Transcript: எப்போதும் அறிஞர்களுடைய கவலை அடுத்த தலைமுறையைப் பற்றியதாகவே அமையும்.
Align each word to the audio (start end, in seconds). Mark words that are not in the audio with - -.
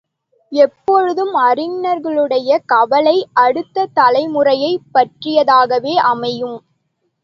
எப்போதும் 0.51 1.33
அறிஞர்களுடைய 1.39 2.57
கவலை 2.65 3.15
அடுத்த 3.37 3.87
தலைமுறையைப் 3.93 4.89
பற்றியதாகவே 4.93 5.95
அமையும். 6.09 6.59